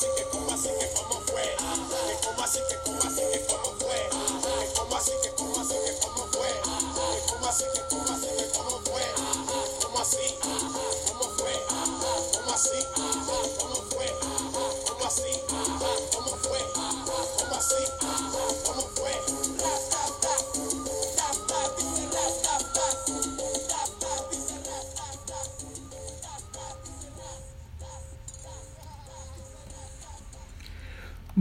así 0.00 0.08
que 0.16 0.24
como 0.30 0.50
así 0.50 0.68
que 0.80 0.88
cómo 0.94 1.20
fue, 1.26 1.42
que 1.42 2.26
como 2.26 2.42
así 2.42 2.58
que 2.70 2.76
cómo 2.86 2.99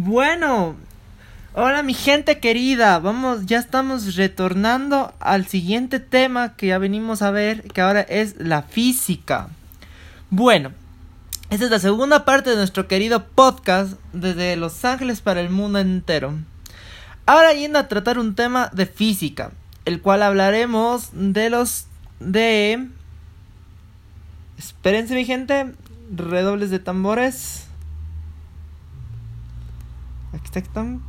Bueno, 0.02 0.78
hola 1.54 1.84
mi 1.84 1.94
gente 1.94 2.40
querida, 2.40 3.00
vamos, 3.00 3.48
ya 3.48 3.60
estamos 3.60 4.16
retornando 4.16 5.14
al 5.20 5.46
siguiente 5.46 6.00
tema 6.00 6.56
que 6.56 6.68
ya 6.68 6.78
venimos 6.78 7.22
a 7.22 7.32
ver, 7.32 7.64
que 7.64 7.82
ahora 7.82 8.00
es 8.00 8.36
la 8.38 8.62
física. 8.62 9.50
Bueno, 10.30 10.72
esta 11.50 11.66
es 11.66 11.72
la 11.72 11.80
segunda 11.80 12.24
parte 12.24 12.52
de 12.52 12.56
nuestro 12.56 12.88
querido 12.88 13.26
podcast 13.26 14.00
desde 14.14 14.56
Los 14.56 14.86
Ángeles 14.86 15.20
para 15.20 15.42
el 15.42 15.50
mundo 15.50 15.80
entero. 15.80 16.34
Ahora 17.26 17.52
yendo 17.52 17.78
a 17.78 17.90
tratar 17.90 18.20
un 18.20 18.36
tema 18.36 18.70
de 18.72 18.86
física, 18.86 19.52
el 19.84 20.02
cual 20.02 20.24
hablaremos 20.24 21.10
de 21.12 21.50
los 21.50 21.88
de... 22.22 22.88
Espérense 24.58 25.14
mi 25.14 25.26
gente, 25.26 25.74
redobles 26.16 26.70
de 26.70 26.80
tambores. 26.80 27.69
Aquí 30.34 30.60
están. 30.60 31.02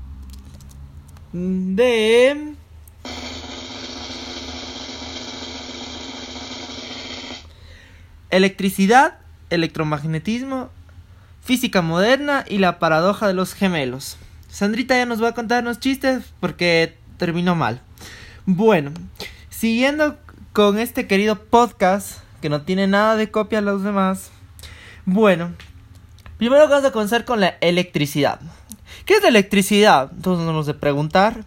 De. 1.33 2.55
Electricidad, 8.31 9.19
electromagnetismo, 9.51 10.71
física 11.43 11.83
moderna 11.83 12.45
y 12.49 12.59
la 12.59 12.79
paradoja 12.79 13.27
de 13.27 13.35
los 13.35 13.55
gemelos. 13.55 14.17
Sandrita 14.49 14.97
ya 14.97 15.07
nos 15.07 15.23
va 15.23 15.29
a 15.29 15.35
contar 15.35 15.63
unos 15.63 15.81
chistes 15.81 16.33
porque 16.41 16.97
terminó 17.19 17.55
mal. 17.55 17.81
Bueno, 18.47 18.93
siguiendo 19.51 20.19
con 20.53 20.79
este 20.79 21.07
querido 21.07 21.37
podcast 21.37 22.19
que 22.41 22.49
no 22.49 22.63
tiene 22.63 22.87
nada 22.87 23.17
de 23.17 23.31
copia 23.31 23.59
a 23.59 23.63
los 23.63 23.83
demás. 23.83 24.31
Bueno, 25.05 25.53
primero 26.39 26.69
vamos 26.69 26.85
a 26.85 26.93
comenzar 26.93 27.25
con 27.25 27.41
la 27.41 27.57
electricidad. 27.61 28.41
¿Qué 29.05 29.15
es 29.15 29.23
la 29.23 29.29
electricidad? 29.29 30.11
Entonces 30.15 30.47
nos 30.47 30.67
de 30.67 30.75
preguntar. 30.75 31.45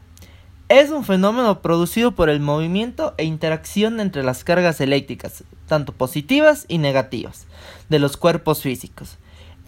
Es 0.70 0.90
un 0.90 1.06
fenómeno 1.06 1.62
producido 1.62 2.14
por 2.14 2.30
el 2.30 2.40
movimiento 2.40 3.14
e 3.18 3.26
interacción 3.26 4.00
entre 4.00 4.24
las 4.24 4.44
cargas 4.44 4.82
eléctricas, 4.82 5.44
tanto 5.68 5.94
positivas 5.94 6.66
y 6.68 6.78
negativas, 6.78 7.46
de 7.90 8.00
los 8.00 8.18
cuerpos 8.18 8.62
físicos. 8.62 9.18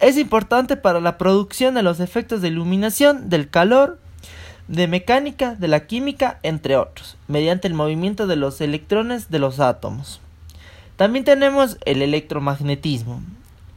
Es 0.00 0.18
importante 0.18 0.76
para 0.76 1.00
la 1.00 1.16
producción 1.16 1.74
de 1.74 1.82
los 1.82 2.00
efectos 2.00 2.42
de 2.42 2.48
iluminación, 2.48 3.28
del 3.28 3.48
calor, 3.48 3.98
de 4.68 4.88
mecánica, 4.88 5.54
de 5.54 5.68
la 5.68 5.86
química, 5.86 6.40
entre 6.42 6.76
otros, 6.76 7.16
mediante 7.28 7.68
el 7.68 7.74
movimiento 7.74 8.26
de 8.26 8.36
los 8.36 8.60
electrones 8.60 9.30
de 9.30 9.38
los 9.38 9.60
átomos. 9.60 10.20
También 10.96 11.24
tenemos 11.24 11.78
el 11.84 12.02
electromagnetismo. 12.02 13.22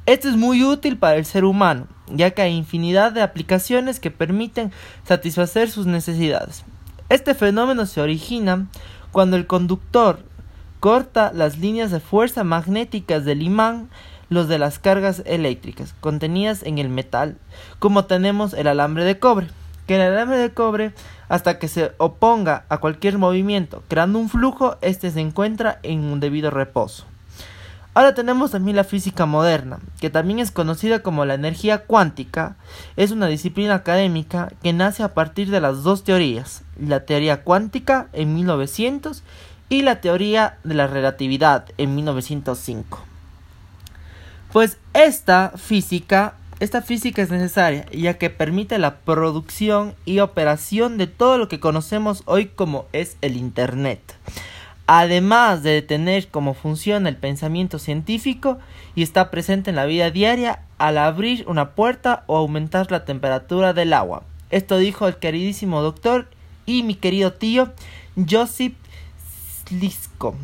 Esto 0.09 0.27
es 0.27 0.37
muy 0.37 0.63
útil 0.63 0.97
para 0.97 1.17
el 1.17 1.25
ser 1.25 1.45
humano, 1.45 1.85
ya 2.07 2.31
que 2.31 2.41
hay 2.41 2.55
infinidad 2.55 3.11
de 3.11 3.21
aplicaciones 3.21 3.99
que 3.99 4.09
permiten 4.09 4.71
satisfacer 5.07 5.69
sus 5.69 5.85
necesidades. 5.85 6.65
Este 7.09 7.35
fenómeno 7.35 7.85
se 7.85 8.01
origina 8.01 8.65
cuando 9.11 9.37
el 9.37 9.45
conductor 9.45 10.23
corta 10.79 11.31
las 11.31 11.59
líneas 11.59 11.91
de 11.91 11.99
fuerza 11.99 12.43
magnéticas 12.43 13.23
del 13.23 13.43
imán, 13.43 13.87
los 14.29 14.47
de 14.47 14.57
las 14.57 14.79
cargas 14.79 15.21
eléctricas 15.27 15.93
contenidas 16.01 16.63
en 16.63 16.79
el 16.79 16.89
metal, 16.89 17.37
como 17.77 18.05
tenemos 18.05 18.55
el 18.55 18.65
alambre 18.65 19.03
de 19.03 19.19
cobre, 19.19 19.45
que 19.85 19.97
el 19.97 20.01
alambre 20.01 20.39
de 20.39 20.51
cobre 20.51 20.91
hasta 21.27 21.59
que 21.59 21.67
se 21.67 21.91
oponga 21.99 22.65
a 22.69 22.79
cualquier 22.79 23.19
movimiento, 23.19 23.83
creando 23.87 24.17
un 24.17 24.29
flujo, 24.29 24.77
este 24.81 25.11
se 25.11 25.19
encuentra 25.19 25.77
en 25.83 25.99
un 25.99 26.19
debido 26.19 26.49
reposo. 26.49 27.05
Ahora 27.99 28.13
tenemos 28.13 28.51
también 28.51 28.77
la 28.77 28.85
física 28.85 29.25
moderna, 29.25 29.79
que 29.99 30.09
también 30.09 30.39
es 30.39 30.51
conocida 30.51 31.03
como 31.03 31.25
la 31.25 31.33
energía 31.33 31.79
cuántica. 31.79 32.55
Es 32.95 33.11
una 33.11 33.27
disciplina 33.27 33.75
académica 33.75 34.53
que 34.63 34.71
nace 34.71 35.03
a 35.03 35.13
partir 35.13 35.49
de 35.49 35.59
las 35.59 35.83
dos 35.83 36.05
teorías, 36.05 36.63
la 36.79 37.01
teoría 37.01 37.43
cuántica 37.43 38.07
en 38.13 38.35
1900 38.35 39.21
y 39.67 39.81
la 39.81 39.99
teoría 39.99 40.59
de 40.63 40.75
la 40.75 40.87
relatividad 40.87 41.65
en 41.77 41.93
1905. 41.95 42.99
Pues 44.53 44.77
esta 44.93 45.51
física, 45.57 46.35
esta 46.61 46.81
física 46.81 47.21
es 47.21 47.29
necesaria 47.29 47.85
ya 47.91 48.17
que 48.17 48.29
permite 48.29 48.77
la 48.77 48.99
producción 48.99 49.93
y 50.05 50.19
operación 50.19 50.97
de 50.97 51.07
todo 51.07 51.37
lo 51.37 51.49
que 51.49 51.59
conocemos 51.59 52.23
hoy 52.27 52.45
como 52.45 52.85
es 52.93 53.17
el 53.19 53.35
Internet 53.35 54.15
además 54.91 55.61
de 55.61 55.83
tener 55.83 56.29
cómo 56.29 56.55
funciona 56.55 57.09
el 57.09 57.15
pensamiento 57.15 57.77
científico 57.77 58.57
y 58.95 59.03
está 59.03 59.29
presente 59.29 59.69
en 59.69 59.75
la 59.75 59.85
vida 59.85 60.09
diaria 60.09 60.63
al 60.79 60.97
abrir 60.97 61.45
una 61.47 61.75
puerta 61.75 62.23
o 62.25 62.37
aumentar 62.37 62.91
la 62.91 63.05
temperatura 63.05 63.73
del 63.73 63.93
agua. 63.93 64.23
Esto 64.49 64.79
dijo 64.79 65.07
el 65.07 65.17
queridísimo 65.17 65.83
doctor 65.83 66.27
y 66.65 66.81
mi 66.81 66.95
querido 66.95 67.33
tío 67.33 67.71
Josip 68.27 68.75
Slisko. 69.67 70.35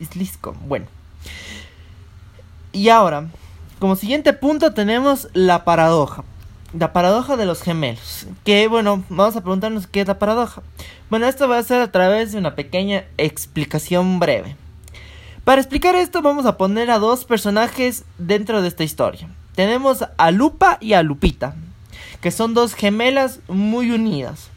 Slisko. 0.00 0.54
Bueno. 0.68 0.86
Y 2.70 2.88
ahora, 2.88 3.26
como 3.80 3.96
siguiente 3.96 4.32
punto 4.32 4.74
tenemos 4.74 5.26
la 5.32 5.64
paradoja. 5.64 6.22
La 6.72 6.94
paradoja 6.94 7.36
de 7.36 7.44
los 7.44 7.62
gemelos. 7.62 8.26
Que 8.44 8.66
bueno, 8.66 9.04
vamos 9.10 9.36
a 9.36 9.42
preguntarnos 9.42 9.86
qué 9.86 10.00
es 10.00 10.08
la 10.08 10.18
paradoja. 10.18 10.62
Bueno, 11.10 11.26
esto 11.26 11.46
va 11.46 11.58
a 11.58 11.62
ser 11.62 11.82
a 11.82 11.92
través 11.92 12.32
de 12.32 12.38
una 12.38 12.54
pequeña 12.54 13.04
explicación 13.18 14.18
breve. 14.18 14.56
Para 15.44 15.60
explicar 15.60 15.96
esto 15.96 16.22
vamos 16.22 16.46
a 16.46 16.56
poner 16.56 16.90
a 16.90 16.98
dos 16.98 17.26
personajes 17.26 18.04
dentro 18.16 18.62
de 18.62 18.68
esta 18.68 18.84
historia. 18.84 19.28
Tenemos 19.54 20.06
a 20.16 20.30
Lupa 20.30 20.78
y 20.80 20.94
a 20.94 21.02
Lupita, 21.02 21.56
que 22.22 22.30
son 22.30 22.54
dos 22.54 22.74
gemelas 22.74 23.40
muy 23.48 23.90
unidas. 23.90 24.48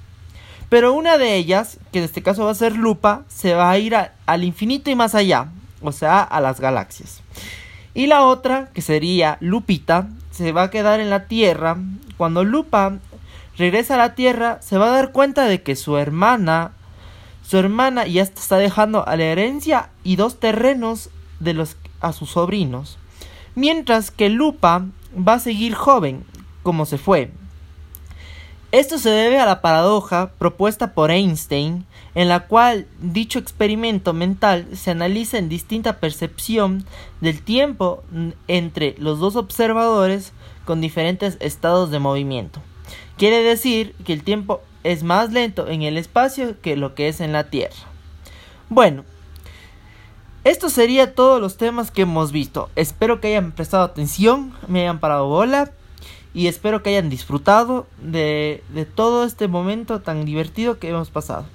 Pero 0.70 0.94
una 0.94 1.18
de 1.18 1.36
ellas, 1.36 1.80
que 1.92 2.00
en 2.00 2.06
este 2.06 2.24
caso 2.24 2.46
va 2.46 2.52
a 2.52 2.56
ser 2.56 2.78
Lupa, 2.78 3.24
se 3.28 3.56
va 3.56 3.70
a 3.70 3.78
ir 3.78 3.96
al 3.96 4.44
infinito 4.46 4.90
y 4.90 4.96
más 4.96 5.16
allá, 5.16 5.50
o 5.82 5.92
sea, 5.92 6.22
a 6.22 6.40
las 6.40 6.62
galaxias. 6.62 7.22
Y 7.94 8.08
la 8.08 8.24
otra, 8.24 8.70
que 8.74 8.82
sería 8.82 9.38
Lupita, 9.42 10.08
se 10.36 10.52
va 10.52 10.64
a 10.64 10.70
quedar 10.70 11.00
en 11.00 11.10
la 11.10 11.28
Tierra. 11.28 11.78
Cuando 12.18 12.44
Lupa 12.44 13.00
regresa 13.58 13.96
a 13.96 13.98
la 13.98 14.16
Tierra, 14.16 14.60
se 14.62 14.78
va 14.78 14.88
a 14.88 14.92
dar 14.92 15.12
cuenta 15.12 15.46
de 15.46 15.62
que 15.62 15.76
su 15.76 15.98
hermana, 15.98 16.72
su 17.42 17.58
hermana 17.58 18.06
ya 18.06 18.24
está 18.24 18.58
dejando 18.58 19.08
a 19.08 19.16
la 19.16 19.24
herencia 19.24 19.90
y 20.04 20.18
dos 20.18 20.40
terrenos 20.40 21.10
de 21.40 21.54
los 21.54 21.78
a 22.02 22.12
sus 22.12 22.32
sobrinos, 22.32 22.98
mientras 23.56 24.12
que 24.12 24.30
Lupa 24.30 24.86
va 25.18 25.34
a 25.36 25.40
seguir 25.40 25.74
joven, 25.74 26.26
como 26.64 26.86
se 26.86 26.98
fue. 26.98 27.32
Esto 28.76 29.00
se 29.00 29.10
debe 29.10 29.40
a 29.40 29.46
la 29.46 29.62
paradoja 29.62 30.32
propuesta 30.38 30.94
por 30.94 31.10
Einstein, 31.10 31.86
en 32.14 32.28
la 32.28 32.42
cual 32.42 32.88
dicho 33.00 33.40
experimento 33.40 34.12
mental 34.12 34.68
se 34.74 34.92
analiza 34.92 35.38
en 35.38 35.48
distinta 35.48 36.02
percepción 36.02 36.86
del 37.22 37.42
tiempo 37.42 38.04
entre 38.50 38.94
los 38.98 39.20
dos 39.20 39.38
observadores 39.38 40.34
con 40.66 40.82
diferentes 40.82 41.38
estados 41.40 41.90
de 41.90 42.00
movimiento. 42.00 42.60
Quiere 43.18 43.44
decir 43.44 43.96
que 44.04 44.12
el 44.12 44.24
tiempo 44.26 44.60
es 44.84 45.04
más 45.04 45.32
lento 45.32 45.70
en 45.70 45.84
el 45.84 45.98
espacio 45.98 46.60
que 46.60 46.76
lo 46.76 46.96
que 46.96 47.08
es 47.08 47.22
en 47.22 47.32
la 47.32 47.46
Tierra. 47.46 47.78
Bueno, 48.68 49.06
esto 50.44 50.68
sería 50.68 51.16
todos 51.16 51.40
los 51.40 51.56
temas 51.56 51.92
que 51.92 52.02
hemos 52.02 52.34
visto. 52.34 52.70
Espero 52.76 53.22
que 53.22 53.30
hayan 53.30 53.54
prestado 53.54 53.86
atención, 53.86 54.54
me 54.68 54.82
hayan 54.82 55.00
parado 55.00 55.30
bola 55.30 55.72
y 56.36 56.48
espero 56.48 56.84
que 56.84 56.90
hayan 56.90 57.10
disfrutado 57.10 57.88
de, 58.02 58.62
de 58.74 58.86
todo 58.86 59.24
este 59.24 59.48
momento 59.48 60.02
tan 60.02 60.26
divertido 60.26 60.78
que 60.78 60.90
hemos 60.90 61.10
pasado. 61.10 61.46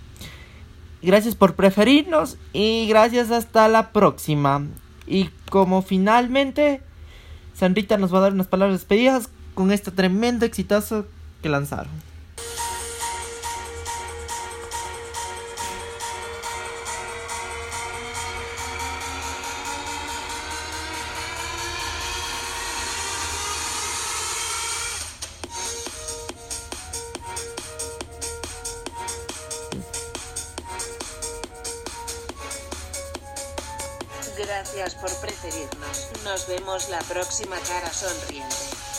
Gracias 1.03 1.35
por 1.35 1.55
preferirnos 1.55 2.39
y 2.55 2.89
gracias 2.89 3.31
hasta 3.31 3.69
la 3.69 3.93
próxima. 3.93 4.67
Y 5.07 5.29
como 5.51 5.83
finalmente, 5.83 6.81
Sandrita 7.55 7.99
nos 7.99 8.13
va 8.13 8.19
a 8.19 8.23
dar 8.23 8.33
unas 8.33 8.47
palabras 8.47 8.81
despedidas 8.81 9.29
con 9.55 9.71
este 9.71 9.91
tremendo 9.91 10.47
exitazo 10.47 11.05
que 11.43 11.51
lanzaron. 11.51 12.10
Gracias 34.51 34.97
por 34.97 35.15
preferirnos. 35.21 36.09
Nos 36.25 36.49
vemos 36.49 36.89
la 36.89 36.99
próxima 37.03 37.57
cara 37.69 37.89
sonriente. 37.93 38.90